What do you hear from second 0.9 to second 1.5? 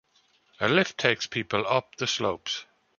takes